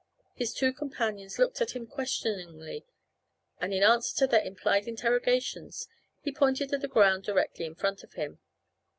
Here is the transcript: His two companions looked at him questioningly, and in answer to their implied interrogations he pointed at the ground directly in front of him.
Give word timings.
His 0.33 0.55
two 0.55 0.73
companions 0.73 1.37
looked 1.37 1.61
at 1.61 1.75
him 1.75 1.85
questioningly, 1.85 2.87
and 3.59 3.71
in 3.71 3.83
answer 3.83 4.17
to 4.17 4.25
their 4.25 4.41
implied 4.43 4.87
interrogations 4.87 5.87
he 6.21 6.31
pointed 6.31 6.73
at 6.73 6.81
the 6.81 6.87
ground 6.87 7.23
directly 7.23 7.65
in 7.67 7.75
front 7.75 8.01
of 8.03 8.13
him. 8.13 8.39